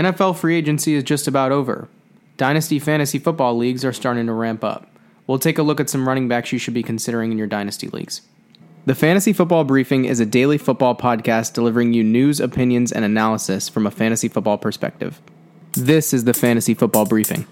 NFL 0.00 0.38
free 0.38 0.56
agency 0.56 0.94
is 0.94 1.04
just 1.04 1.28
about 1.28 1.52
over. 1.52 1.86
Dynasty 2.38 2.78
fantasy 2.78 3.18
football 3.18 3.54
leagues 3.54 3.84
are 3.84 3.92
starting 3.92 4.24
to 4.28 4.32
ramp 4.32 4.64
up. 4.64 4.86
We'll 5.26 5.38
take 5.38 5.58
a 5.58 5.62
look 5.62 5.78
at 5.78 5.90
some 5.90 6.08
running 6.08 6.26
backs 6.26 6.52
you 6.52 6.58
should 6.58 6.72
be 6.72 6.82
considering 6.82 7.30
in 7.32 7.36
your 7.36 7.46
dynasty 7.46 7.88
leagues. 7.88 8.22
The 8.86 8.94
Fantasy 8.94 9.34
Football 9.34 9.64
Briefing 9.64 10.06
is 10.06 10.18
a 10.18 10.24
daily 10.24 10.56
football 10.56 10.96
podcast 10.96 11.52
delivering 11.52 11.92
you 11.92 12.02
news, 12.02 12.40
opinions, 12.40 12.92
and 12.92 13.04
analysis 13.04 13.68
from 13.68 13.86
a 13.86 13.90
fantasy 13.90 14.28
football 14.28 14.56
perspective. 14.56 15.20
This 15.72 16.14
is 16.14 16.24
the 16.24 16.32
Fantasy 16.32 16.72
Football 16.72 17.04
Briefing. 17.04 17.46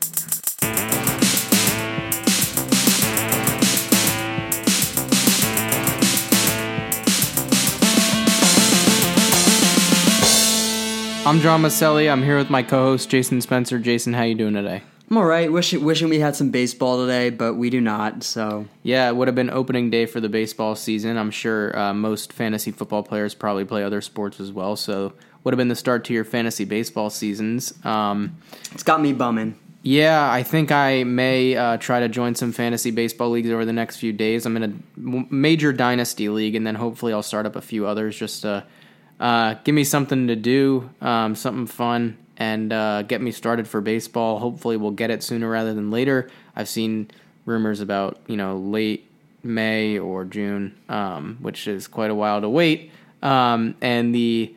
I'm 11.28 11.40
John 11.40 11.60
Maselli. 11.60 12.10
I'm 12.10 12.22
here 12.22 12.38
with 12.38 12.48
my 12.48 12.62
co-host 12.62 13.10
Jason 13.10 13.42
Spencer. 13.42 13.78
Jason, 13.78 14.14
how 14.14 14.22
you 14.22 14.34
doing 14.34 14.54
today? 14.54 14.82
I'm 15.10 15.18
all 15.18 15.26
right. 15.26 15.52
Wishing 15.52 15.84
wishing 15.84 16.08
we 16.08 16.20
had 16.20 16.34
some 16.34 16.48
baseball 16.50 17.04
today, 17.04 17.28
but 17.28 17.52
we 17.52 17.68
do 17.68 17.82
not. 17.82 18.22
So 18.22 18.64
Yeah, 18.82 19.10
it 19.10 19.14
would 19.14 19.28
have 19.28 19.34
been 19.34 19.50
opening 19.50 19.90
day 19.90 20.06
for 20.06 20.20
the 20.20 20.30
baseball 20.30 20.74
season. 20.74 21.18
I'm 21.18 21.30
sure 21.30 21.78
uh, 21.78 21.92
most 21.92 22.32
fantasy 22.32 22.70
football 22.70 23.02
players 23.02 23.34
probably 23.34 23.66
play 23.66 23.84
other 23.84 24.00
sports 24.00 24.40
as 24.40 24.52
well, 24.52 24.74
so 24.74 25.12
would 25.44 25.52
have 25.52 25.58
been 25.58 25.68
the 25.68 25.76
start 25.76 26.06
to 26.06 26.14
your 26.14 26.24
fantasy 26.24 26.64
baseball 26.64 27.10
seasons. 27.10 27.74
Um, 27.84 28.38
it's 28.72 28.82
got 28.82 29.02
me 29.02 29.12
bumming. 29.12 29.58
yeah, 29.82 30.32
I 30.32 30.42
think 30.42 30.72
I 30.72 31.04
may 31.04 31.54
uh, 31.54 31.76
try 31.76 32.00
to 32.00 32.08
join 32.08 32.36
some 32.36 32.52
fantasy 32.52 32.90
baseball 32.90 33.28
leagues 33.28 33.50
over 33.50 33.66
the 33.66 33.74
next 33.74 33.98
few 33.98 34.14
days. 34.14 34.46
I'm 34.46 34.56
in 34.56 34.64
a 34.96 35.26
major 35.30 35.74
dynasty 35.74 36.30
league, 36.30 36.54
and 36.54 36.66
then 36.66 36.76
hopefully 36.76 37.12
I'll 37.12 37.22
start 37.22 37.44
up 37.44 37.54
a 37.54 37.60
few 37.60 37.86
others 37.86 38.16
just 38.16 38.40
to 38.42 38.64
uh, 39.20 39.54
give 39.64 39.74
me 39.74 39.84
something 39.84 40.28
to 40.28 40.36
do, 40.36 40.90
um, 41.00 41.34
something 41.34 41.66
fun, 41.66 42.16
and 42.36 42.72
uh, 42.72 43.02
get 43.02 43.20
me 43.20 43.32
started 43.32 43.66
for 43.66 43.80
baseball. 43.80 44.38
Hopefully, 44.38 44.76
we'll 44.76 44.92
get 44.92 45.10
it 45.10 45.22
sooner 45.22 45.48
rather 45.48 45.74
than 45.74 45.90
later. 45.90 46.30
I've 46.54 46.68
seen 46.68 47.10
rumors 47.44 47.80
about 47.80 48.18
you 48.26 48.36
know 48.36 48.56
late 48.56 49.08
May 49.42 49.98
or 49.98 50.24
June, 50.24 50.76
um, 50.88 51.38
which 51.40 51.66
is 51.66 51.88
quite 51.88 52.10
a 52.10 52.14
while 52.14 52.40
to 52.40 52.48
wait. 52.48 52.92
Um, 53.22 53.74
and 53.80 54.14
the 54.14 54.54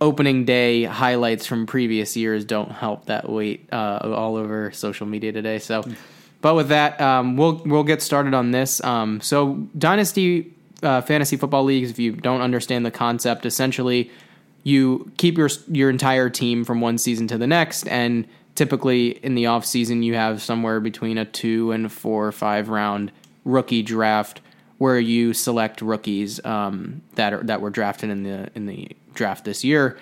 opening 0.00 0.44
day 0.44 0.84
highlights 0.84 1.46
from 1.46 1.66
previous 1.66 2.16
years 2.16 2.44
don't 2.44 2.70
help 2.70 3.06
that 3.06 3.28
wait 3.28 3.68
uh, 3.72 3.98
all 4.02 4.36
over 4.36 4.70
social 4.70 5.06
media 5.06 5.32
today. 5.32 5.58
So, 5.58 5.84
but 6.40 6.54
with 6.54 6.68
that, 6.68 7.00
um, 7.00 7.36
we'll 7.36 7.60
we'll 7.64 7.84
get 7.84 8.02
started 8.02 8.34
on 8.34 8.52
this. 8.52 8.82
Um, 8.84 9.20
so, 9.20 9.68
dynasty 9.76 10.54
uh, 10.82 11.00
fantasy 11.02 11.36
football 11.36 11.64
leagues. 11.64 11.90
If 11.90 11.98
you 11.98 12.12
don't 12.12 12.40
understand 12.40 12.84
the 12.86 12.90
concept, 12.90 13.46
essentially, 13.46 14.10
you 14.62 15.10
keep 15.16 15.38
your 15.38 15.48
your 15.68 15.90
entire 15.90 16.30
team 16.30 16.64
from 16.64 16.80
one 16.80 16.98
season 16.98 17.26
to 17.28 17.38
the 17.38 17.46
next, 17.46 17.86
and 17.88 18.26
typically 18.54 19.10
in 19.24 19.34
the 19.34 19.46
off 19.46 19.64
season, 19.64 20.02
you 20.02 20.14
have 20.14 20.42
somewhere 20.42 20.80
between 20.80 21.18
a 21.18 21.24
two 21.24 21.72
and 21.72 21.90
four 21.90 22.26
or 22.26 22.32
five 22.32 22.68
round 22.68 23.12
rookie 23.44 23.82
draft 23.82 24.40
where 24.78 24.98
you 24.98 25.34
select 25.34 25.82
rookies 25.82 26.44
um, 26.44 27.02
that 27.14 27.34
are 27.34 27.42
that 27.42 27.60
were 27.60 27.70
drafted 27.70 28.10
in 28.10 28.22
the 28.22 28.50
in 28.54 28.66
the 28.66 28.88
draft 29.14 29.44
this 29.44 29.62
year. 29.62 29.98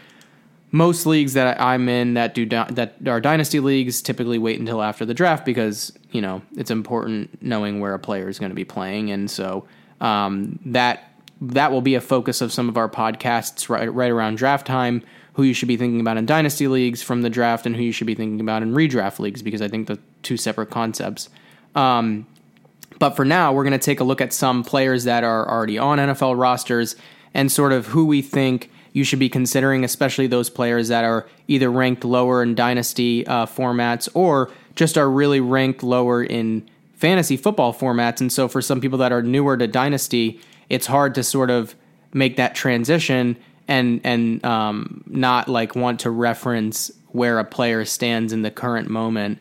Most 0.70 1.06
leagues 1.06 1.32
that 1.32 1.60
I'm 1.60 1.88
in 1.88 2.14
that 2.14 2.34
do 2.34 2.46
that 2.46 2.94
are 3.06 3.20
dynasty 3.20 3.58
leagues 3.58 4.02
typically 4.02 4.38
wait 4.38 4.60
until 4.60 4.82
after 4.82 5.04
the 5.04 5.14
draft 5.14 5.44
because 5.44 5.92
you 6.12 6.20
know 6.20 6.42
it's 6.56 6.70
important 6.70 7.42
knowing 7.42 7.80
where 7.80 7.94
a 7.94 7.98
player 7.98 8.28
is 8.28 8.38
going 8.38 8.50
to 8.50 8.56
be 8.56 8.64
playing, 8.64 9.10
and 9.10 9.30
so 9.30 9.66
um, 10.00 10.58
that 10.66 11.04
that 11.41 11.70
will 11.70 11.82
be 11.82 11.94
a 11.94 12.00
focus 12.00 12.41
of 12.41 12.52
some 12.52 12.68
of 12.68 12.77
our 12.77 12.88
podcasts 12.88 13.68
right 13.68 13.92
right 13.92 14.10
around 14.10 14.36
draft 14.38 14.66
time. 14.66 15.02
Who 15.34 15.44
you 15.44 15.55
should 15.55 15.68
be 15.68 15.77
thinking 15.77 16.00
about 16.00 16.16
in 16.16 16.27
dynasty 16.27 16.66
leagues 16.66 17.00
from 17.00 17.22
the 17.22 17.30
draft, 17.30 17.64
and 17.64 17.77
who 17.77 17.82
you 17.82 17.92
should 17.92 18.08
be 18.08 18.16
thinking 18.16 18.40
about 18.40 18.62
in 18.62 18.74
redraft 18.74 19.20
leagues 19.20 19.40
because 19.40 19.62
I 19.62 19.68
think 19.68 19.86
the 19.86 19.98
two 20.22 20.36
separate 20.36 20.70
concepts. 20.70 21.28
Um, 21.77 22.27
but 22.98 23.10
for 23.10 23.24
now, 23.24 23.52
we're 23.52 23.62
going 23.62 23.72
to 23.72 23.78
take 23.78 24.00
a 24.00 24.05
look 24.05 24.20
at 24.20 24.32
some 24.32 24.64
players 24.64 25.05
that 25.05 25.23
are 25.23 25.48
already 25.48 25.78
on 25.78 25.98
NFL 25.98 26.36
rosters 26.39 26.96
and 27.34 27.52
sort 27.52 27.73
of 27.73 27.86
who 27.86 28.05
we 28.05 28.23
think 28.23 28.70
you 28.92 29.05
should 29.05 29.18
be 29.18 29.28
considering, 29.28 29.84
especially 29.84 30.27
those 30.27 30.50
players 30.50 30.89
that 30.89 31.05
are 31.05 31.28
either 31.46 31.70
ranked 31.70 32.05
lower 32.05 32.42
in 32.42 32.55
dynasty 32.55 33.27
uh, 33.27 33.46
formats 33.46 34.08
or 34.14 34.50
just 34.74 34.98
are 34.98 35.11
really 35.11 35.40
ranked 35.40 35.83
lower 35.83 36.23
in 36.23 36.68
fantasy 36.98 37.36
football 37.36 37.73
formats. 37.73 38.20
And 38.20 38.31
so 38.31 38.48
for 38.48 38.61
some 38.61 38.81
people 38.81 38.98
that 38.98 39.13
are 39.13 39.23
newer 39.23 39.57
to 39.57 39.67
dynasty, 39.67 40.41
it's 40.69 40.86
hard 40.86 41.14
to 41.14 41.23
sort 41.23 41.51
of 41.51 41.75
make 42.13 42.36
that 42.36 42.55
transition 42.55 43.36
and 43.67 44.01
and 44.05 44.45
um, 44.45 45.05
not 45.07 45.48
like 45.48 45.75
want 45.75 46.01
to 46.01 46.11
reference 46.11 46.91
where 47.09 47.39
a 47.39 47.45
player 47.45 47.85
stands 47.85 48.33
in 48.33 48.42
the 48.42 48.51
current 48.51 48.91
moment 48.91 49.41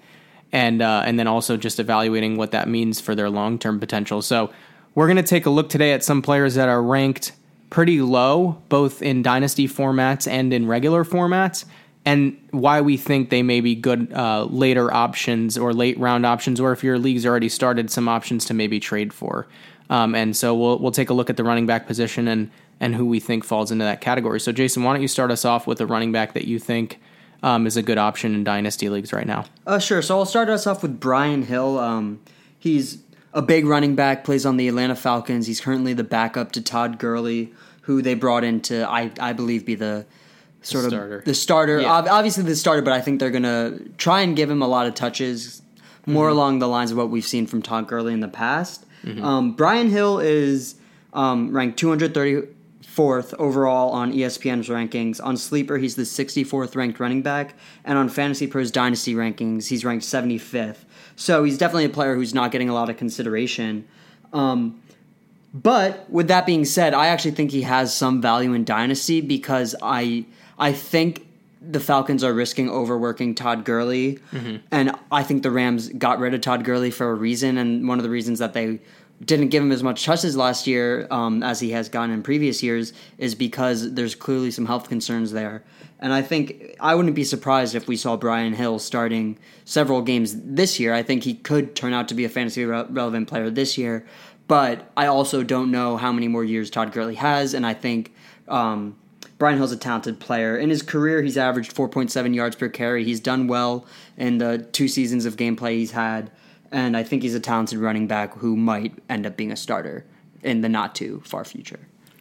and 0.52 0.82
uh, 0.82 1.04
and 1.06 1.20
then 1.20 1.28
also 1.28 1.58
just 1.58 1.80
evaluating 1.80 2.38
what 2.38 2.52
that 2.52 2.68
means 2.68 3.02
for 3.02 3.16
their 3.16 3.30
long 3.30 3.58
term 3.58 3.80
potential. 3.80 4.22
So 4.22 4.52
we're 4.96 5.08
going 5.08 5.18
to 5.18 5.24
take 5.24 5.46
a 5.46 5.50
look 5.50 5.70
today 5.70 5.94
at 5.94 6.04
some 6.04 6.22
players 6.22 6.56
that 6.56 6.70
are 6.70 6.82
ranked 6.82 7.32
pretty 7.70 8.02
low, 8.02 8.62
both 8.70 9.02
in 9.02 9.22
dynasty 9.22 9.68
formats 9.68 10.28
and 10.28 10.54
in 10.54 10.68
regular 10.68 11.04
formats, 11.04 11.66
and 12.08 12.38
why 12.52 12.80
we 12.80 12.96
think 12.96 13.32
they 13.32 13.44
may 13.44 13.60
be 13.60 13.76
good 13.76 14.14
uh, 14.14 14.46
later 14.46 14.94
options 14.94 15.58
or 15.58 15.74
late 15.74 16.00
round 16.00 16.26
options, 16.26 16.58
or 16.58 16.72
if 16.72 16.82
your 16.82 16.98
league's 16.98 17.26
already 17.26 17.50
started, 17.50 17.92
some 17.92 18.08
options 18.08 18.46
to 18.46 18.54
maybe 18.54 18.80
trade 18.80 19.12
for. 19.12 19.46
Um, 19.90 20.16
and 20.16 20.34
so 20.34 20.56
we'll 20.56 20.80
we'll 20.80 20.94
take 20.94 21.10
a 21.10 21.14
look 21.14 21.30
at 21.30 21.36
the 21.36 21.44
running 21.44 21.66
back 21.66 21.86
position 21.86 22.30
and 22.30 22.50
and 22.80 22.96
who 22.96 23.06
we 23.06 23.20
think 23.20 23.44
falls 23.44 23.74
into 23.74 23.84
that 23.84 24.00
category. 24.00 24.40
So 24.40 24.54
Jason, 24.54 24.84
why 24.84 24.94
don't 24.94 25.02
you 25.02 25.10
start 25.10 25.32
us 25.32 25.44
off 25.44 25.68
with 25.68 25.82
a 25.82 25.86
running 25.86 26.14
back 26.14 26.32
that 26.32 26.46
you 26.46 26.60
think 26.60 27.02
um, 27.44 27.68
is 27.68 27.76
a 27.76 27.82
good 27.82 27.98
option 27.98 28.34
in 28.34 28.46
dynasty 28.46 28.88
leagues 28.88 29.12
right 29.12 29.28
now? 29.28 29.44
Uh, 29.66 29.78
sure. 29.78 30.02
So 30.02 30.18
I'll 30.18 30.26
start 30.26 30.48
us 30.48 30.66
off 30.66 30.82
with 30.84 31.02
Brian 31.02 31.44
Hill. 31.44 31.78
Um, 31.78 32.22
he's 32.58 33.00
a 33.34 33.42
big 33.42 33.66
running 33.66 33.96
back, 33.96 34.24
plays 34.24 34.46
on 34.46 34.56
the 34.56 34.70
Atlanta 34.70 34.96
Falcons. 34.96 35.46
He's 35.46 35.60
currently 35.60 35.92
the 35.92 36.06
backup 36.06 36.54
to 36.54 36.62
Todd 36.62 37.00
Gurley, 37.00 37.52
who 37.82 38.02
they 38.02 38.14
brought 38.14 38.46
in 38.46 38.62
to, 38.62 38.88
I, 38.90 39.12
I 39.20 39.34
believe, 39.34 39.66
be 39.66 39.76
the 39.76 40.06
sort 40.62 40.84
The 40.84 40.88
of 40.88 40.92
starter. 40.94 41.22
the 41.26 41.34
starter. 41.34 41.80
Yeah. 41.82 41.92
Obviously, 42.10 42.44
the 42.44 42.56
starter, 42.56 42.82
but 42.82 42.94
I 42.94 43.02
think 43.02 43.20
they're 43.20 43.32
going 43.32 43.44
to 43.44 43.90
try 43.98 44.22
and 44.22 44.36
give 44.36 44.50
him 44.50 44.62
a 44.62 44.68
lot 44.68 44.88
of 44.88 44.94
touches, 44.96 45.62
more 46.06 46.28
Mm-hmm. 46.28 46.32
along 46.38 46.60
the 46.60 46.68
lines 46.68 46.92
of 46.92 46.98
what 46.98 47.10
we've 47.10 47.26
seen 47.26 47.48
from 47.48 47.62
Todd 47.62 47.88
Gurley 47.88 48.14
in 48.14 48.20
the 48.22 48.28
past. 48.28 48.86
Um, 49.22 49.54
Brian 49.54 49.90
Hill 49.90 50.20
is 50.20 50.76
um, 51.14 51.52
ranked 51.56 51.80
234th 51.82 53.34
overall 53.40 53.92
on 53.92 54.12
ESPN's 54.12 54.68
rankings. 54.70 55.24
On 55.24 55.38
Sleeper, 55.38 55.78
he's 55.78 55.96
the 55.96 56.04
64th 56.04 56.76
ranked 56.76 57.00
running 57.00 57.22
back, 57.22 57.56
and 57.86 57.98
on 57.98 58.10
Fantasy 58.10 58.48
Pros 58.48 58.72
Dynasty 58.72 59.14
rankings, 59.16 59.68
he's 59.68 59.86
ranked 59.86 60.04
75th. 60.06 60.78
So 61.16 61.44
he's 61.44 61.58
definitely 61.58 61.86
a 61.86 61.90
player 61.90 62.16
who's 62.16 62.34
not 62.34 62.52
getting 62.52 62.70
a 62.70 62.74
lot 62.74 62.90
of 62.90 62.98
consideration. 62.98 63.88
Um, 64.34 64.82
but 65.54 66.10
with 66.10 66.28
that 66.28 66.46
being 66.46 66.66
said, 66.66 66.94
I 66.94 67.08
actually 67.08 67.32
think 67.32 67.52
he 67.52 67.62
has 67.64 67.94
some 67.96 68.22
value 68.22 68.54
in 68.54 68.66
dynasty 68.66 69.22
because 69.22 69.76
I 69.82 70.26
I 70.58 70.74
think 70.74 71.26
the 71.62 71.80
Falcons 71.80 72.24
are 72.24 72.34
risking 72.34 72.70
overworking 72.70 73.36
Todd 73.36 73.66
Gurley, 73.66 74.20
and 74.72 74.92
I 75.12 75.24
think 75.24 75.44
the 75.44 75.52
Rams 75.52 75.90
got 75.90 76.20
rid 76.20 76.34
of 76.34 76.42
Todd 76.42 76.64
Gurley 76.64 76.92
for 76.92 77.10
a 77.10 77.16
reason, 77.16 77.58
and 77.58 77.88
one 77.88 78.00
of 78.00 78.04
the 78.04 78.10
reasons 78.10 78.40
that 78.40 78.54
they 78.54 78.80
didn't 79.26 79.50
give 79.50 79.64
him 79.64 79.72
as 79.72 79.82
much 79.82 80.06
touches 80.06 80.38
last 80.38 80.68
year 80.68 81.08
um, 81.10 81.42
as 81.42 81.60
he 81.60 81.72
has 81.72 81.90
gotten 81.90 82.12
in 82.12 82.22
previous 82.22 82.62
years 82.62 82.94
is 83.18 83.34
because 83.34 83.94
there's 83.96 84.14
clearly 84.14 84.52
some 84.52 84.68
health 84.68 84.88
concerns 84.90 85.32
there. 85.32 85.64
And 86.00 86.14
I 86.14 86.22
think 86.22 86.76
I 86.80 86.94
wouldn't 86.94 87.16
be 87.16 87.24
surprised 87.24 87.74
if 87.74 87.88
we 87.88 87.98
saw 87.98 88.16
Brian 88.16 88.54
Hill 88.54 88.78
starting 88.78 89.40
several 89.66 90.04
games 90.04 90.36
this 90.40 90.80
year. 90.80 90.94
I 90.94 91.02
think 91.02 91.24
he 91.24 91.34
could 91.34 91.76
turn 91.76 91.94
out 91.94 92.08
to 92.10 92.14
be 92.14 92.26
a 92.26 92.30
fantasy 92.30 92.64
re- 92.66 92.86
relevant 92.90 93.28
player 93.28 93.50
this 93.50 93.76
year, 93.76 94.06
but 94.48 94.92
I 94.96 95.08
also 95.08 95.42
don't 95.42 95.72
know 95.72 95.98
how 95.98 96.12
many 96.12 96.28
more 96.28 96.44
years 96.44 96.70
Todd 96.70 96.92
Gurley 96.92 97.16
has, 97.16 97.56
and 97.56 97.66
I 97.66 97.74
think 97.74 98.14
um, 98.48 98.96
Brian 99.38 99.58
Hill's 99.58 99.72
a 99.72 99.78
talented 99.78 100.20
player. 100.20 100.58
In 100.58 100.70
his 100.70 100.82
career, 100.82 101.22
he's 101.22 101.38
averaged 101.38 101.76
4.7 101.76 102.34
yards 102.34 102.56
per 102.56 102.70
carry. 102.70 103.04
He's 103.04 103.20
done 103.20 103.48
well 103.48 103.86
in 104.18 104.40
the 104.40 104.60
two 104.72 104.88
seasons 104.88 105.26
of 105.26 105.36
gameplay 105.36 105.74
he's 105.74 105.92
had, 105.92 106.32
and 106.72 106.98
I 106.98 107.04
think 107.04 107.22
he's 107.22 107.36
a 107.36 107.40
talented 107.40 107.80
running 107.80 108.08
back 108.08 108.34
who 108.36 108.56
might 108.56 108.94
end 109.10 109.26
up 109.26 109.38
being 109.38 109.52
a 109.52 109.56
starter 109.56 110.06
in 110.42 110.62
the 110.62 110.70
not 110.70 110.96
too 110.96 111.22
far 111.26 111.46
future. 111.46 111.80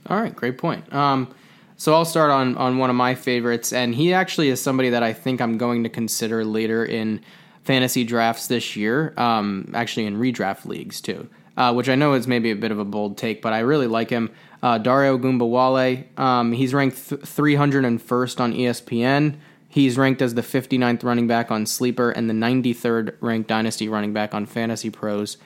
All 0.09 0.21
right, 0.21 0.35
great 0.35 0.59
point. 0.59 0.93
Um, 0.93 1.35
so 1.77 1.95
I'll 1.95 2.05
start 2.05 2.31
on 2.31 2.57
on 2.57 2.79
one 2.79 2.91
of 2.91 2.97
my 2.97 3.15
favorites, 3.15 3.73
and 3.73 3.95
he 3.95 4.13
actually 4.13 4.49
is 4.49 4.61
somebody 4.61 4.91
that 4.91 5.03
I 5.03 5.13
think 5.13 5.41
I'm 5.41 5.59
going 5.59 5.83
to 5.85 5.89
consider 5.89 6.45
later 6.45 6.85
in 6.85 7.21
fantasy 7.65 8.05
drafts 8.05 8.47
this 8.47 8.77
year. 8.77 9.13
Um, 9.17 9.71
actually, 9.75 10.07
in 10.07 10.17
redraft 10.17 10.65
leagues 10.65 11.01
too, 11.01 11.29
uh, 11.57 11.73
which 11.73 11.89
I 11.89 11.95
know 11.95 12.15
is 12.15 12.27
maybe 12.27 12.51
a 12.51 12.57
bit 12.57 12.71
of 12.71 12.79
a 12.79 12.85
bold 12.85 13.17
take, 13.17 13.43
but 13.43 13.53
I 13.53 13.61
really 13.61 13.87
like 13.87 14.11
him. 14.11 14.31
Uh, 14.63 14.79
Dare 14.79 15.17
Ogunbowale, 15.17 16.19
um, 16.19 16.53
he's 16.53 16.75
ranked 16.75 17.09
th- 17.09 17.21
301st 17.23 18.41
on 18.41 18.53
ESPN. 18.53 19.37
He's 19.69 19.99
ranked 19.99 20.23
as 20.23 20.35
the 20.35 20.43
59th 20.43 21.05
running 21.05 21.27
back 21.27 21.51
on 21.51 21.67
Sleeper 21.67 22.11
and 22.11 22.31
the 22.31 22.35
93rd 22.35 23.15
ranked 23.21 23.49
Dynasty 23.49 23.89
running 23.89 24.13
back 24.13 24.35
on 24.35 24.47
Fantasy 24.47 24.91
Pros. 24.91 25.37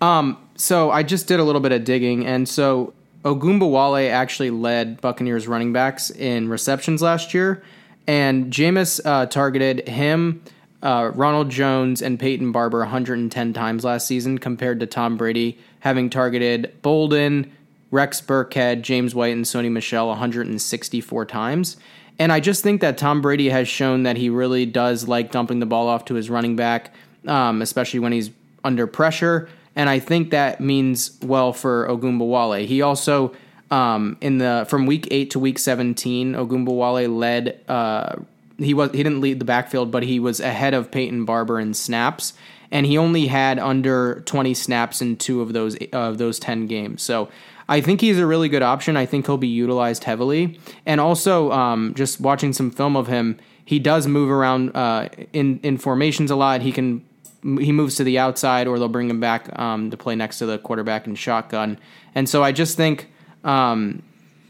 Um, 0.00 0.36
so 0.56 0.90
I 0.90 1.04
just 1.04 1.28
did 1.28 1.38
a 1.38 1.44
little 1.44 1.60
bit 1.60 1.70
of 1.70 1.84
digging, 1.84 2.26
and 2.26 2.48
so 2.48 2.92
Ogunbowale 3.24 4.10
actually 4.10 4.50
led 4.50 5.00
Buccaneers 5.00 5.46
running 5.46 5.72
backs 5.72 6.10
in 6.10 6.48
receptions 6.48 7.02
last 7.02 7.34
year, 7.34 7.62
And 8.08 8.52
Jameis 8.52 9.00
uh, 9.04 9.26
targeted 9.26 9.88
him, 9.88 10.42
uh, 10.82 11.12
Ronald 11.14 11.50
Jones, 11.50 12.02
and 12.02 12.18
Peyton 12.18 12.52
Barber 12.52 12.80
110 12.80 13.52
times 13.52 13.84
last 13.84 14.06
season, 14.06 14.38
compared 14.38 14.80
to 14.80 14.86
Tom 14.86 15.16
Brady 15.16 15.58
having 15.80 16.10
targeted 16.10 16.72
Bolden, 16.82 17.52
Rex 17.90 18.20
Burkhead, 18.20 18.82
James 18.82 19.14
White, 19.14 19.34
and 19.34 19.44
Sony 19.44 19.70
Michel 19.70 20.08
164 20.08 21.26
times. 21.26 21.76
And 22.18 22.32
I 22.32 22.40
just 22.40 22.62
think 22.62 22.80
that 22.80 22.98
Tom 22.98 23.20
Brady 23.20 23.48
has 23.48 23.68
shown 23.68 24.02
that 24.04 24.16
he 24.16 24.28
really 24.28 24.66
does 24.66 25.08
like 25.08 25.30
dumping 25.30 25.60
the 25.60 25.66
ball 25.66 25.88
off 25.88 26.04
to 26.06 26.14
his 26.14 26.30
running 26.30 26.56
back, 26.56 26.94
um, 27.26 27.62
especially 27.62 28.00
when 28.00 28.12
he's 28.12 28.30
under 28.64 28.86
pressure. 28.86 29.48
And 29.74 29.88
I 29.88 29.98
think 29.98 30.30
that 30.30 30.60
means 30.60 31.18
well 31.22 31.52
for 31.52 31.86
Ogunbowale. 31.88 32.66
He 32.66 32.82
also 32.82 33.34
um, 33.70 34.18
in 34.20 34.38
the 34.38 34.66
from 34.68 34.86
week 34.86 35.08
eight 35.10 35.30
to 35.30 35.38
week 35.38 35.58
seventeen, 35.58 36.34
Ogunbowale 36.34 37.14
led. 37.14 37.60
Uh, 37.68 38.16
he 38.62 38.74
was 38.74 38.90
he 38.92 39.02
didn't 39.02 39.20
lead 39.20 39.38
the 39.38 39.44
backfield, 39.44 39.90
but 39.90 40.02
he 40.02 40.18
was 40.20 40.40
ahead 40.40 40.74
of 40.74 40.90
Peyton 40.90 41.24
Barber 41.24 41.60
in 41.60 41.74
snaps, 41.74 42.34
and 42.70 42.86
he 42.86 42.98
only 42.98 43.26
had 43.26 43.58
under 43.58 44.22
twenty 44.26 44.54
snaps 44.54 45.02
in 45.02 45.16
two 45.16 45.40
of 45.40 45.52
those 45.52 45.76
of 45.92 46.18
those 46.18 46.38
ten 46.38 46.66
games. 46.66 47.02
So 47.02 47.28
I 47.68 47.80
think 47.80 48.00
he's 48.00 48.18
a 48.18 48.26
really 48.26 48.48
good 48.48 48.62
option. 48.62 48.96
I 48.96 49.06
think 49.06 49.26
he'll 49.26 49.38
be 49.38 49.48
utilized 49.48 50.04
heavily, 50.04 50.58
and 50.84 51.00
also 51.00 51.50
um, 51.52 51.94
just 51.94 52.20
watching 52.20 52.52
some 52.52 52.70
film 52.70 52.96
of 52.96 53.06
him, 53.06 53.38
he 53.64 53.78
does 53.78 54.06
move 54.06 54.30
around 54.30 54.76
uh, 54.76 55.08
in 55.32 55.60
in 55.62 55.78
formations 55.78 56.30
a 56.30 56.36
lot. 56.36 56.60
He 56.60 56.72
can 56.72 57.04
he 57.42 57.72
moves 57.72 57.96
to 57.96 58.04
the 58.04 58.18
outside, 58.18 58.66
or 58.66 58.78
they'll 58.78 58.88
bring 58.88 59.10
him 59.10 59.20
back 59.20 59.58
um, 59.58 59.90
to 59.90 59.96
play 59.96 60.14
next 60.14 60.38
to 60.38 60.46
the 60.46 60.58
quarterback 60.58 61.06
in 61.06 61.14
shotgun. 61.14 61.78
And 62.14 62.28
so 62.28 62.42
I 62.44 62.52
just 62.52 62.76
think 62.76 63.10
um, 63.42 64.02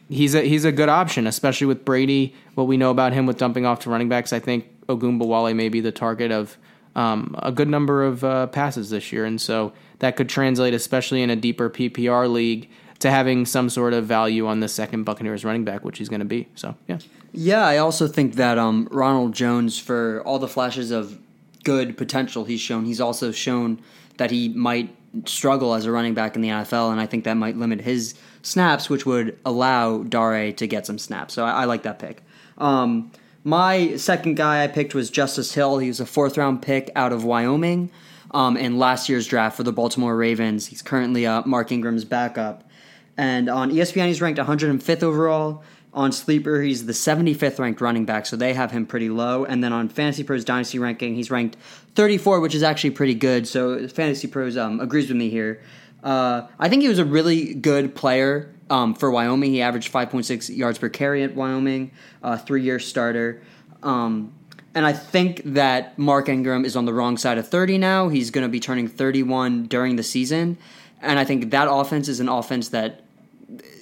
he's 0.09 0.35
a 0.35 0.43
he's 0.43 0.65
a 0.65 0.73
good 0.73 0.89
option, 0.89 1.27
especially 1.27 1.67
with 1.67 1.85
Brady. 1.85 2.35
What 2.55 2.67
we 2.67 2.77
know 2.77 2.91
about 2.91 3.13
him 3.13 3.27
with 3.27 3.39
dumping 3.39 3.67
off 3.67 3.81
to 3.81 3.91
running 3.91 4.09
backs, 4.09 4.33
I 4.33 4.39
think 4.39 4.67
Ogunbowale 4.87 5.55
may 5.55 5.69
be 5.69 5.81
the 5.81 5.93
target 5.93 6.31
of 6.31 6.57
um, 6.95 7.35
a 7.39 7.51
good 7.53 7.69
number 7.69 8.05
of 8.05 8.23
uh, 8.25 8.47
passes 8.49 8.91
this 8.91 9.13
year, 9.13 9.25
and 9.25 9.41
so 9.41 9.73
that 10.01 10.17
could 10.17 10.29
translate, 10.29 10.75
especially 10.75 11.23
in 11.23 11.31
a 11.31 11.37
deeper 11.37 11.71
PPR 11.71 12.31
league, 12.31 12.69
to 12.99 13.11
having 13.11 13.47
some 13.47 13.71
sort 13.71 13.95
of 13.95 14.05
value 14.07 14.47
on 14.47 14.61
the 14.61 14.69
second 14.69 15.05
Buccaneers 15.05 15.45
running 15.45 15.65
back, 15.65 15.85
which 15.85 15.99
he's 15.99 16.09
going 16.09 16.21
to 16.21 16.27
be. 16.27 16.49
So 16.55 16.77
yeah. 16.87 16.99
Yeah, 17.33 17.65
I 17.67 17.79
also 17.79 18.07
think 18.07 18.35
that 18.35 18.59
um, 18.59 18.89
Ronald 18.91 19.35
Jones, 19.35 19.79
for 19.79 20.23
all 20.27 20.39
the 20.39 20.49
flashes 20.49 20.91
of 20.91 21.19
good 21.65 21.97
potential 21.97 22.45
he's 22.45 22.61
shown, 22.61 22.85
he's 22.85 23.01
also 23.01 23.33
shown 23.33 23.81
that 24.19 24.31
he 24.31 24.51
might 24.51 24.95
struggle 25.26 25.75
as 25.75 25.87
a 25.87 25.93
running 25.93 26.14
back 26.14 26.37
in 26.37 26.43
the 26.43 26.49
NFL, 26.49 26.91
and 26.91 27.00
I 27.00 27.06
think 27.06 27.25
that 27.25 27.35
might 27.35 27.56
limit 27.56 27.81
his 27.81 28.14
snaps, 28.43 28.88
which 28.88 29.06
would 29.06 29.38
allow 29.44 30.03
Dare 30.03 30.53
to 30.53 30.67
get 30.67 30.87
some 30.87 30.99
snaps. 30.99 31.35
So 31.35 31.44
I, 31.44 31.62
I 31.62 31.64
like 31.64 31.82
that 31.82 31.99
pick. 31.99 32.23
Um, 32.59 33.11
my 33.44 33.97
second 33.97 34.37
guy 34.37 34.62
I 34.62 34.69
picked 34.69 34.94
was 34.94 35.11
Justice 35.11 35.53
Hill. 35.55 35.79
He 35.79 35.88
was 35.88 36.00
a 36.00 36.06
fourth 36.06 36.38
round 36.38 36.62
pick 36.62 36.91
out 36.94 37.12
of 37.12 37.25
Wyoming 37.25 37.91
um, 38.31 38.56
in 38.56 38.79
last 38.79 39.09
year's 39.09 39.26
draft 39.26 39.56
for 39.56 39.62
the 39.62 39.73
Baltimore 39.73 40.17
Ravens. 40.17 40.67
He's 40.67 40.82
currently 40.82 41.26
uh, 41.26 41.43
Mark 41.44 41.73
Ingram's 41.73 42.05
backup. 42.05 42.69
And 43.17 43.49
on 43.49 43.70
ESPN, 43.70 44.06
he's 44.06 44.23
ranked 44.23 44.41
105th 44.41 45.03
overall. 45.03 45.62
On 45.94 46.11
Sleeper, 46.11 46.62
he's 46.62 46.87
the 46.87 46.94
75th 46.94 47.59
ranked 47.59 47.81
running 47.83 48.06
back, 48.06 48.25
so 48.25 48.35
they 48.35 48.55
have 48.55 48.71
him 48.71 48.87
pretty 48.87 49.11
low. 49.11 49.44
And 49.44 49.62
then 49.62 49.75
on 49.75 49.91
Fantasy 49.91 50.25
Pros 50.25 50.43
Dynasty 50.43 50.79
ranking, 50.79 51.15
he's 51.15 51.31
ranked 51.31 51.56
34, 51.97 52.41
which 52.41 52.55
is 52.55 52.62
actually 52.62 52.93
pretty 52.93 53.15
good. 53.15 53.47
So 53.47 53.87
Fantasy 53.89 54.27
Pros 54.27 54.56
um, 54.56 54.81
agrees 54.81 55.09
with 55.09 55.19
me 55.19 55.29
here. 55.29 55.61
Uh, 56.03 56.47
I 56.59 56.69
think 56.71 56.83
he 56.83 56.89
was 56.89 56.99
a 56.99 57.05
really 57.05 57.53
good 57.53 57.94
player 57.94 58.53
um, 58.71 58.94
for 58.94 59.11
Wyoming. 59.11 59.53
He 59.53 59.61
averaged 59.61 59.93
5.6 59.93 60.56
yards 60.56 60.79
per 60.79 60.89
carry 60.89 61.23
at 61.23 61.35
Wyoming, 61.35 61.91
uh, 62.23 62.39
three 62.39 62.62
year 62.62 62.79
starter. 62.79 63.43
Um, 63.83 64.33
and 64.75 64.87
I 64.87 64.94
think 64.94 65.43
that 65.44 65.99
Mark 65.99 66.31
Ingram 66.31 66.65
is 66.65 66.77
on 66.77 66.87
the 66.87 66.94
wrong 66.94 67.19
side 67.19 67.37
of 67.37 67.47
30 67.47 67.77
now. 67.77 68.09
He's 68.09 68.31
going 68.31 68.43
to 68.43 68.49
be 68.49 68.61
turning 68.61 68.89
31 68.89 69.67
during 69.67 69.97
the 69.97 70.03
season. 70.03 70.56
And 71.03 71.19
I 71.19 71.25
think 71.25 71.50
that 71.50 71.69
offense 71.71 72.09
is 72.09 72.21
an 72.21 72.29
offense 72.29 72.71
that 72.71 73.03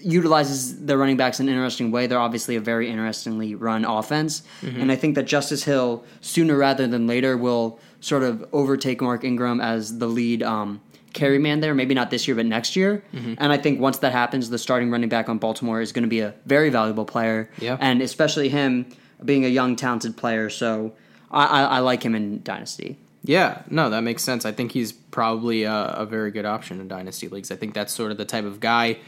utilizes 0.03 0.85
the 0.85 0.97
running 0.97 1.17
backs 1.17 1.41
in 1.41 1.49
an 1.49 1.55
interesting 1.55 1.91
way. 1.91 2.07
They're 2.07 2.19
obviously 2.19 2.57
a 2.57 2.61
very 2.61 2.89
interestingly 2.89 3.55
run 3.55 3.85
offense. 3.85 4.43
Mm-hmm. 4.63 4.81
And 4.81 4.93
I 4.93 4.97
think 4.97 5.15
that 5.15 5.25
Justice 5.25 5.65
Hill, 5.65 6.05
sooner 6.21 6.57
rather 6.57 6.87
than 6.87 7.07
later, 7.07 7.37
will 7.37 7.79
sort 8.01 8.23
of 8.23 8.45
overtake 8.53 9.01
Mark 9.01 9.25
Ingram 9.25 9.61
as 9.61 9.99
the 9.99 10.07
lead 10.07 10.43
um, 10.43 10.81
carry 11.13 11.39
man 11.39 11.61
there. 11.61 11.75
Maybe 11.75 11.95
not 11.95 12.11
this 12.11 12.27
year, 12.27 12.35
but 12.35 12.47
next 12.47 12.77
year. 12.77 13.05
Mm-hmm. 13.13 13.35
And 13.39 13.53
I 13.53 13.59
think 13.59 13.81
once 13.81 13.99
that 13.99 14.13
happens, 14.13 14.51
the 14.51 14.59
starting 14.59 14.91
running 14.91 15.09
back 15.09 15.29
on 15.29 15.39
Baltimore 15.39 15.81
is 15.81 15.93
going 15.93 16.05
to 16.05 16.09
be 16.09 16.21
a 16.21 16.35
very 16.47 16.71
valuable 16.71 17.05
player. 17.05 17.51
Yeah. 17.59 17.77
And 17.81 18.03
especially 18.03 18.49
him 18.49 18.87
being 19.25 19.45
a 19.45 19.49
young, 19.49 19.77
talented 19.77 20.17
player. 20.17 20.49
So 20.51 20.95
I, 21.31 21.45
I, 21.45 21.63
I 21.63 21.79
like 21.81 22.03
him 22.03 22.15
in 22.15 22.43
Dynasty. 22.43 22.97
Yeah, 23.23 23.63
no, 23.69 23.91
that 23.91 24.01
makes 24.01 24.23
sense. 24.23 24.47
I 24.47 24.53
think 24.53 24.73
he's 24.73 24.93
probably 24.93 25.65
a, 25.65 25.75
a, 25.75 26.07
very 26.07 26.31
good 26.31 26.47
option 26.47 26.81
in 26.81 26.89
dynasty 26.89 27.29
leagues. 27.29 27.51
I 27.51 27.57
think 27.57 27.75
that's 27.75 27.93
sort 27.93 28.13
of 28.13 28.17
the 28.17 28.25
type 28.25 28.47
of 28.47 28.61
guy 28.61 28.99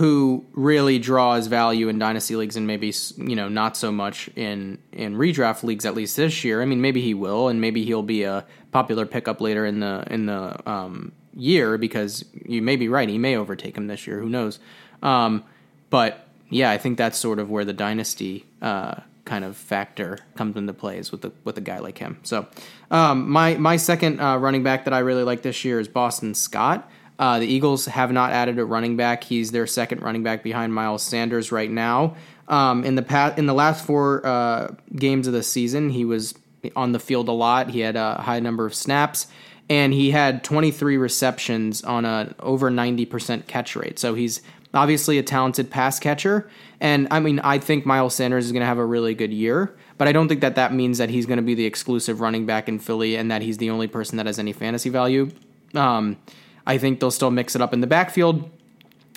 who 0.00 0.42
really 0.52 0.98
draws 0.98 1.46
value 1.46 1.88
in 1.88 1.98
dynasty 1.98 2.34
leagues 2.34 2.56
and 2.56 2.66
maybe 2.66 2.90
you 3.18 3.36
know 3.36 3.50
not 3.50 3.76
so 3.76 3.92
much 3.92 4.30
in 4.34 4.78
in 4.92 5.14
redraft 5.14 5.62
leagues 5.62 5.84
at 5.84 5.94
least 5.94 6.16
this 6.16 6.42
year. 6.42 6.62
I 6.62 6.64
mean, 6.64 6.80
maybe 6.80 7.02
he 7.02 7.12
will, 7.12 7.48
and 7.48 7.60
maybe 7.60 7.84
he'll 7.84 8.02
be 8.02 8.22
a 8.22 8.46
popular 8.72 9.04
pickup 9.04 9.42
later 9.42 9.66
in 9.66 9.80
the 9.80 10.02
in 10.10 10.24
the 10.24 10.58
um, 10.66 11.12
year 11.34 11.76
because 11.76 12.24
you 12.46 12.62
may 12.62 12.76
be 12.76 12.88
right. 12.88 13.10
He 13.10 13.18
may 13.18 13.36
overtake 13.36 13.76
him 13.76 13.88
this 13.88 14.06
year. 14.06 14.18
Who 14.20 14.30
knows? 14.30 14.58
Um, 15.02 15.44
but 15.90 16.26
yeah, 16.48 16.70
I 16.70 16.78
think 16.78 16.96
that's 16.96 17.18
sort 17.18 17.38
of 17.38 17.50
where 17.50 17.66
the 17.66 17.74
dynasty 17.74 18.46
uh, 18.62 19.00
kind 19.26 19.44
of 19.44 19.54
factor 19.54 20.18
comes 20.34 20.56
into 20.56 20.72
play 20.72 20.96
is 20.96 21.12
with 21.12 21.20
the 21.20 21.32
with 21.44 21.58
a 21.58 21.60
guy 21.60 21.78
like 21.78 21.98
him. 21.98 22.20
So 22.22 22.46
um, 22.90 23.28
my 23.28 23.58
my 23.58 23.76
second 23.76 24.18
uh, 24.18 24.38
running 24.38 24.62
back 24.62 24.86
that 24.86 24.94
I 24.94 25.00
really 25.00 25.24
like 25.24 25.42
this 25.42 25.62
year 25.62 25.78
is 25.78 25.88
Boston 25.88 26.34
Scott. 26.34 26.90
Uh, 27.20 27.38
the 27.38 27.46
Eagles 27.46 27.84
have 27.84 28.10
not 28.10 28.32
added 28.32 28.58
a 28.58 28.64
running 28.64 28.96
back. 28.96 29.24
He's 29.24 29.50
their 29.50 29.66
second 29.66 30.00
running 30.00 30.22
back 30.22 30.42
behind 30.42 30.72
Miles 30.72 31.02
Sanders 31.02 31.52
right 31.52 31.70
now. 31.70 32.16
Um, 32.48 32.82
in 32.82 32.94
the 32.94 33.02
past, 33.02 33.38
in 33.38 33.44
the 33.44 33.52
last 33.52 33.84
four 33.84 34.26
uh, 34.26 34.74
games 34.96 35.26
of 35.26 35.34
the 35.34 35.42
season, 35.42 35.90
he 35.90 36.06
was 36.06 36.34
on 36.74 36.92
the 36.92 36.98
field 36.98 37.28
a 37.28 37.32
lot. 37.32 37.68
He 37.68 37.80
had 37.80 37.94
a 37.94 38.14
high 38.14 38.40
number 38.40 38.64
of 38.64 38.74
snaps, 38.74 39.26
and 39.68 39.92
he 39.92 40.12
had 40.12 40.42
23 40.44 40.96
receptions 40.96 41.84
on 41.84 42.06
a 42.06 42.34
over 42.40 42.70
90% 42.70 43.46
catch 43.46 43.76
rate. 43.76 43.98
So 43.98 44.14
he's 44.14 44.40
obviously 44.72 45.18
a 45.18 45.22
talented 45.22 45.70
pass 45.70 46.00
catcher. 46.00 46.48
And 46.80 47.06
I 47.10 47.20
mean, 47.20 47.38
I 47.40 47.58
think 47.58 47.84
Miles 47.84 48.14
Sanders 48.14 48.46
is 48.46 48.52
going 48.52 48.60
to 48.60 48.66
have 48.66 48.78
a 48.78 48.86
really 48.86 49.14
good 49.14 49.32
year, 49.32 49.76
but 49.98 50.08
I 50.08 50.12
don't 50.12 50.28
think 50.28 50.40
that 50.40 50.54
that 50.54 50.72
means 50.72 50.96
that 50.96 51.10
he's 51.10 51.26
going 51.26 51.36
to 51.36 51.42
be 51.42 51.54
the 51.54 51.66
exclusive 51.66 52.22
running 52.22 52.46
back 52.46 52.66
in 52.66 52.78
Philly 52.78 53.16
and 53.16 53.30
that 53.30 53.42
he's 53.42 53.58
the 53.58 53.68
only 53.68 53.88
person 53.88 54.16
that 54.16 54.24
has 54.24 54.38
any 54.38 54.54
fantasy 54.54 54.88
value. 54.88 55.30
Um, 55.74 56.16
I 56.70 56.78
think 56.78 57.00
they'll 57.00 57.10
still 57.10 57.32
mix 57.32 57.56
it 57.56 57.60
up 57.60 57.72
in 57.72 57.80
the 57.80 57.88
backfield. 57.88 58.48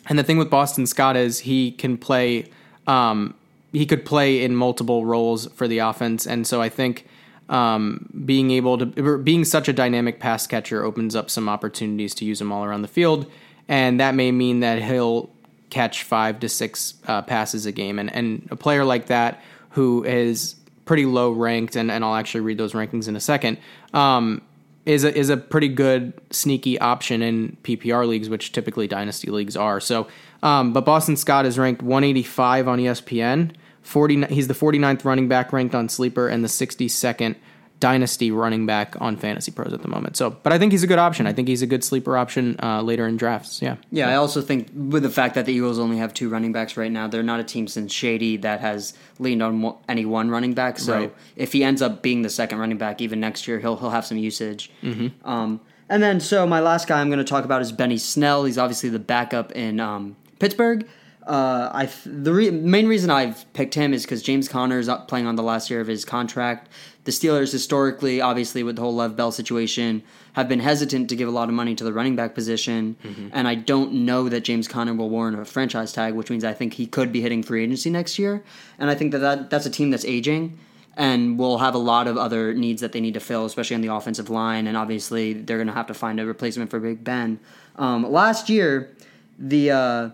And 0.10 0.18
the 0.18 0.24
thing 0.24 0.40
with 0.40 0.50
Boston 0.50 0.88
Scott 0.88 1.16
is 1.16 1.40
he 1.42 1.72
can 1.72 1.98
play, 1.98 2.50
um, 2.88 3.36
he 3.72 3.86
could 3.86 4.06
play 4.06 4.44
in 4.44 4.56
multiple 4.56 5.06
roles 5.06 5.46
for 5.54 5.68
the 5.68 5.78
offense. 5.78 6.26
And 6.26 6.48
so 6.48 6.64
I 6.64 6.70
think 6.70 7.08
um, 7.50 8.10
being 8.26 8.50
able 8.50 8.80
to, 8.80 9.18
being 9.20 9.46
such 9.46 9.68
a 9.68 9.74
dynamic 9.74 10.20
pass 10.20 10.48
catcher 10.48 10.84
opens 10.84 11.16
up 11.16 11.30
some 11.30 11.48
opportunities 11.48 12.16
to 12.16 12.26
use 12.26 12.42
him 12.42 12.52
all 12.52 12.66
around 12.66 12.82
the 12.82 12.88
field. 12.88 13.32
And 13.68 14.00
that 14.00 14.16
may 14.16 14.32
mean 14.32 14.62
that 14.62 14.82
he'll 14.82 15.30
catch 15.70 16.02
five 16.02 16.40
to 16.40 16.50
six 16.50 16.96
uh, 17.08 17.22
passes 17.22 17.68
a 17.68 17.72
game. 17.72 18.00
And, 18.00 18.12
and 18.12 18.48
a 18.50 18.56
player 18.56 18.84
like 18.84 19.06
that 19.08 19.44
who 19.70 20.04
is 20.04 20.56
pretty 20.86 21.06
low 21.06 21.32
ranked, 21.32 21.76
and, 21.76 21.92
and 21.92 22.04
I'll 22.04 22.16
actually 22.16 22.42
read 22.42 22.58
those 22.58 22.74
rankings 22.74 23.08
in 23.08 23.16
a 23.16 23.20
second, 23.22 23.60
um, 23.94 24.42
is 24.86 25.04
a, 25.04 25.18
is 25.18 25.30
a 25.30 25.38
pretty 25.38 25.70
good 25.70 26.14
sneaky 26.32 26.80
option 26.80 27.22
in 27.22 27.58
PPR 27.64 28.08
leagues, 28.08 28.30
which 28.30 28.52
typically 28.52 28.88
dynasty 28.88 29.32
leagues 29.32 29.56
are. 29.56 29.80
So, 29.80 30.08
um, 30.42 30.74
but 30.74 30.86
Boston 30.86 31.16
Scott 31.16 31.46
is 31.46 31.58
ranked 31.58 31.82
185 31.82 32.68
on 32.68 32.80
ESPN. 32.80 33.56
40, 33.82 34.26
he's 34.28 34.48
the 34.48 34.54
49th 34.54 35.06
running 35.06 35.28
back 35.28 35.54
ranked 35.54 35.76
on 35.76 35.90
Sleeper 35.90 36.28
and 36.28 36.44
the 36.44 36.48
62nd 36.48 37.36
dynasty 37.84 38.32
running 38.32 38.66
back 38.66 38.96
on 39.02 39.18
Fantasy 39.18 39.52
Pros 39.52 39.74
at 39.74 39.82
the 39.82 39.90
moment. 39.90 40.16
So, 40.16 40.30
but 40.30 40.54
I 40.54 40.58
think 40.58 40.72
he's 40.72 40.84
a 40.84 40.88
good 40.88 41.00
option. 41.00 41.28
I 41.28 41.34
think 41.34 41.50
he's 41.50 41.62
a 41.62 41.68
good 41.68 41.84
sleeper 41.84 42.16
option 42.16 42.56
uh, 42.64 42.82
later 42.82 43.06
in 43.06 43.18
drafts. 43.18 43.62
Yeah. 43.62 43.76
Yeah, 43.92 44.08
I 44.08 44.16
also 44.16 44.42
think 44.42 44.70
with 44.74 45.04
the 45.04 45.10
fact 45.10 45.36
that 45.36 45.46
the 45.46 45.52
Eagles 45.52 45.80
only 45.80 45.98
have 45.98 46.14
two 46.14 46.30
running 46.30 46.54
backs 46.54 46.78
right 46.78 46.90
now, 46.90 47.10
they're 47.10 47.24
not 47.24 47.42
a 47.42 47.44
team 47.44 47.68
since 47.68 47.92
Shady 47.92 48.38
that 48.38 48.62
has 48.62 48.94
leaned 49.20 49.44
on 49.44 49.76
any 49.90 50.06
one 50.06 50.30
running 50.30 50.54
back. 50.54 50.80
So 50.80 50.98
right. 50.98 51.16
if 51.36 51.52
he 51.52 51.62
ends 51.62 51.82
up 51.82 52.02
being 52.02 52.22
the 52.22 52.30
second 52.30 52.58
running 52.58 52.78
back 52.78 53.02
even 53.02 53.20
next 53.20 53.50
year, 53.50 53.60
he'll 53.60 53.76
he'll 53.76 53.90
have 53.90 54.06
some 54.06 54.18
usage. 54.18 54.72
Mm-hmm. 54.82 55.30
Um, 55.30 55.60
and 55.90 56.02
then 56.02 56.22
so 56.22 56.48
my 56.48 56.62
last 56.62 56.88
guy 56.88 57.02
I'm 57.02 57.10
going 57.10 57.18
to 57.18 57.26
talk 57.26 57.44
about 57.44 57.62
is 57.62 57.74
Benny 57.74 57.98
Snell. 57.98 58.46
He's 58.46 58.58
obviously 58.58 58.88
the 58.88 59.00
backup 59.00 59.52
in 59.52 59.82
um, 59.82 60.16
Pittsburgh. 60.40 60.88
Uh, 61.26 61.70
I 61.74 61.90
the 62.06 62.34
re- 62.34 62.52
main 62.52 62.88
reason 62.88 63.10
I've 63.10 63.52
picked 63.54 63.76
him 63.76 63.94
is 63.94 64.04
because 64.04 64.22
James 64.22 64.50
Conner 64.50 64.80
is 64.80 64.90
playing 65.08 65.26
on 65.26 65.36
the 65.36 65.44
last 65.44 65.70
year 65.70 65.80
of 65.80 65.88
his 65.88 66.04
contract. 66.04 66.70
The 67.06 67.12
Steelers 67.12 67.52
historically, 67.52 68.20
obviously, 68.22 68.64
with 68.64 68.76
the 68.76 68.82
whole 68.82 68.96
Lev 68.96 69.16
Bell 69.16 69.32
situation, 69.32 70.04
have 70.34 70.48
been 70.50 70.60
hesitant 70.60 71.10
to 71.10 71.16
give 71.16 71.28
a 71.28 71.32
lot 71.32 71.48
of 71.50 71.56
money 71.56 71.76
to 71.76 71.84
the 71.84 71.94
running 71.94 72.16
back 72.16 72.34
position, 72.36 72.96
mm-hmm. 73.04 73.30
and 73.32 73.48
I 73.48 73.56
don't 73.56 74.06
know 74.06 74.30
that 74.30 74.42
James 74.42 74.68
Conner 74.68 74.94
will 74.94 75.10
warrant 75.10 75.40
a 75.40 75.46
franchise 75.46 75.94
tag, 75.94 76.14
which 76.14 76.30
means 76.30 76.44
I 76.44 76.54
think 76.54 76.74
he 76.74 76.86
could 76.86 77.12
be 77.12 77.22
hitting 77.22 77.44
free 77.44 77.64
agency 77.64 77.90
next 77.90 78.20
year, 78.20 78.44
and 78.78 78.90
I 78.90 78.96
think 78.96 79.12
that, 79.12 79.20
that 79.20 79.50
that's 79.50 79.66
a 79.66 79.70
team 79.70 79.92
that's 79.92 80.06
aging. 80.06 80.58
and 80.96 81.40
will 81.40 81.58
have 81.58 81.74
a 81.74 81.80
lot 81.80 82.08
of 82.08 82.18
other 82.18 82.54
needs 82.54 82.82
that 82.82 82.92
they 82.92 83.02
need 83.02 83.16
to 83.16 83.20
fill, 83.20 83.46
especially 83.46 83.76
on 83.76 83.82
the 83.82 83.94
offensive 83.94 84.30
line. 84.30 84.68
And 84.68 84.78
obviously, 84.78 85.34
they're 85.34 85.58
going 85.58 85.68
to 85.68 85.74
have 85.74 85.88
to 85.88 85.94
find 85.94 86.20
a 86.20 86.26
replacement 86.26 86.70
for 86.70 86.80
Big 86.80 87.04
Ben. 87.04 87.40
Um, 87.78 88.10
last 88.12 88.50
year, 88.50 88.96
the 89.40 89.72
uh, 89.72 90.10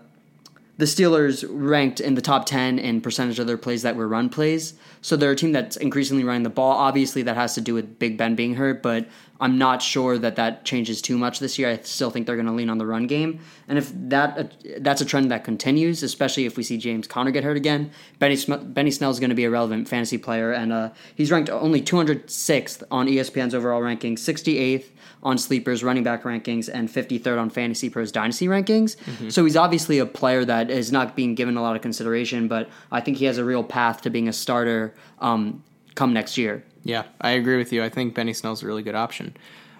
the 0.80 0.86
Steelers 0.86 1.44
ranked 1.48 2.00
in 2.00 2.14
the 2.14 2.22
top 2.22 2.46
10 2.46 2.78
in 2.78 3.02
percentage 3.02 3.38
of 3.38 3.46
their 3.46 3.58
plays 3.58 3.82
that 3.82 3.96
were 3.96 4.08
run 4.08 4.30
plays. 4.30 4.74
So 5.02 5.14
they're 5.14 5.32
a 5.32 5.36
team 5.36 5.52
that's 5.52 5.76
increasingly 5.76 6.24
running 6.24 6.42
the 6.42 6.50
ball. 6.50 6.72
Obviously, 6.72 7.22
that 7.22 7.36
has 7.36 7.54
to 7.54 7.60
do 7.60 7.74
with 7.74 7.98
Big 7.98 8.16
Ben 8.16 8.34
being 8.34 8.54
hurt, 8.54 8.82
but 8.82 9.06
I'm 9.40 9.56
not 9.56 9.80
sure 9.80 10.18
that 10.18 10.36
that 10.36 10.64
changes 10.64 11.00
too 11.00 11.16
much 11.16 11.38
this 11.38 11.58
year. 11.58 11.70
I 11.70 11.78
still 11.78 12.10
think 12.10 12.26
they're 12.26 12.36
going 12.36 12.46
to 12.46 12.52
lean 12.52 12.68
on 12.68 12.76
the 12.78 12.86
run 12.86 13.06
game. 13.06 13.40
And 13.68 13.78
if 13.78 13.90
that 13.94 14.38
uh, 14.38 14.44
that's 14.78 15.00
a 15.00 15.04
trend 15.04 15.30
that 15.30 15.44
continues, 15.44 16.02
especially 16.02 16.44
if 16.44 16.56
we 16.56 16.62
see 16.62 16.76
James 16.76 17.08
Conner 17.08 17.30
get 17.30 17.42
hurt 17.42 17.56
again, 17.56 17.90
Benny, 18.18 18.36
Sm- 18.36 18.72
Benny 18.72 18.90
Snell 18.90 19.10
is 19.10 19.18
going 19.18 19.30
to 19.30 19.36
be 19.36 19.44
a 19.44 19.50
relevant 19.50 19.88
fantasy 19.88 20.18
player. 20.18 20.52
And 20.52 20.72
uh, 20.72 20.90
he's 21.14 21.32
ranked 21.32 21.48
only 21.48 21.80
206th 21.80 22.82
on 22.90 23.06
ESPN's 23.06 23.54
overall 23.54 23.80
ranking, 23.80 24.16
68th 24.16 24.90
on 25.22 25.38
Sleeper's 25.38 25.82
running 25.82 26.02
back 26.02 26.22
rankings 26.22 26.68
and 26.72 26.88
53rd 26.88 27.40
on 27.40 27.50
Fantasy 27.50 27.90
Pros 27.90 28.12
Dynasty 28.12 28.46
rankings. 28.46 28.96
Mm-hmm. 28.96 29.28
So 29.30 29.44
he's 29.44 29.56
obviously 29.56 29.98
a 29.98 30.06
player 30.06 30.44
that 30.44 30.70
is 30.70 30.92
not 30.92 31.16
being 31.16 31.34
given 31.34 31.56
a 31.56 31.62
lot 31.62 31.76
of 31.76 31.82
consideration, 31.82 32.48
but 32.48 32.68
I 32.90 33.00
think 33.00 33.18
he 33.18 33.26
has 33.26 33.38
a 33.38 33.44
real 33.44 33.64
path 33.64 34.02
to 34.02 34.10
being 34.10 34.28
a 34.28 34.32
starter 34.32 34.94
um, 35.18 35.62
come 35.94 36.12
next 36.12 36.38
year. 36.38 36.64
Yeah, 36.82 37.04
I 37.20 37.30
agree 37.32 37.56
with 37.56 37.72
you. 37.72 37.82
I 37.84 37.88
think 37.88 38.14
Benny 38.14 38.32
Snell's 38.32 38.62
a 38.62 38.66
really 38.66 38.82
good 38.82 38.94
option. 38.94 39.36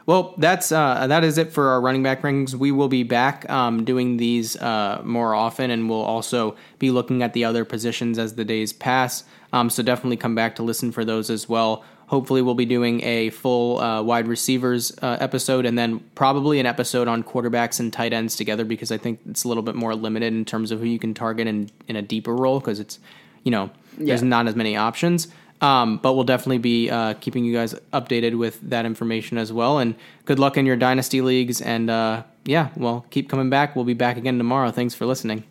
Well, 0.07 0.35
that's 0.39 0.73
uh, 0.73 1.07
that 1.07 1.25
is 1.25 1.39
it 1.39 1.53
for 1.53 1.69
our 1.69 1.81
running 1.81 2.03
back 2.03 2.23
rankings. 2.23 2.55
We 2.55 2.73
will 2.73 2.89
be 2.89 3.03
back 3.03 3.49
um, 3.49 3.85
doing 3.85 4.17
these 4.17 4.57
uh, 4.57 5.03
more 5.05 5.35
often, 5.35 5.71
and 5.71 5.89
we'll 5.89 6.03
also 6.03 6.57
be 6.79 6.91
looking 6.91 7.23
at 7.23 7.33
the 7.33 7.45
other 7.45 7.65
positions 7.65 8.19
as 8.19 8.35
the 8.35 8.45
days 8.45 8.73
pass. 8.73 9.25
Um, 9.53 9.71
so 9.71 9.83
definitely 9.83 10.17
come 10.17 10.35
back 10.35 10.57
to 10.57 10.63
listen 10.63 10.91
for 10.91 11.05
those 11.05 11.31
as 11.31 11.49
well. 11.49 11.85
Hopefully, 12.07 12.43
we'll 12.43 12.57
be 12.57 12.65
doing 12.65 13.05
a 13.05 13.31
full 13.31 13.79
uh, 13.79 14.03
wide 14.03 14.27
receivers 14.27 14.93
uh, 15.01 15.17
episode 15.21 15.65
and 15.65 15.79
then 15.79 16.01
probably 16.17 16.59
an 16.59 16.67
episode 16.67 17.07
on 17.07 17.23
quarterbacks 17.23 17.79
and 17.79 17.93
tight 17.93 18.13
ends 18.13 18.35
together 18.35 18.65
because 18.65 18.91
I 18.91 18.99
think 18.99 19.21
it's 19.29 19.45
a 19.45 19.49
little 19.49 19.63
bit 19.63 19.77
more 19.77 19.95
limited 19.95 20.33
in 20.33 20.45
terms 20.45 20.73
of 20.73 20.81
who 20.81 20.87
you 20.87 20.99
can 20.99 21.15
target 21.15 21.47
in, 21.47 21.71
in 21.87 21.95
a 21.95 22.03
deeper 22.03 22.35
role 22.35 22.59
because 22.59 22.81
it's, 22.81 22.99
you 23.45 23.53
know, 23.53 23.71
yeah. 23.97 24.07
there's 24.07 24.25
not 24.25 24.49
as 24.49 24.57
many 24.57 24.77
options. 24.77 25.29
Um, 25.61 25.99
but 25.99 26.15
we'll 26.15 26.25
definitely 26.25 26.59
be 26.59 26.89
uh, 26.89 27.15
keeping 27.15 27.45
you 27.45 27.53
guys 27.53 27.75
updated 27.93 28.39
with 28.39 28.61
that 28.71 28.87
information 28.87 29.37
as 29.37 29.53
well. 29.53 29.79
And 29.79 29.95
good 30.25 30.39
luck 30.39 30.57
in 30.57 30.65
your 30.65 30.77
dynasty 30.77 31.21
leagues. 31.21 31.61
And 31.61 31.91
uh, 31.91 32.23
yeah, 32.45 32.71
well, 32.77 33.05
keep 33.11 33.29
coming 33.29 33.51
back. 33.51 33.77
We'll 33.77 33.85
be 33.85 33.95
back 33.95 34.17
again 34.17 34.39
tomorrow. 34.39 34.71
Thanks 34.71 34.95
for 34.95 35.05
listening. 35.05 35.45